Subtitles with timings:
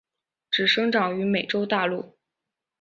[0.49, 2.17] 只生长于美洲大陆。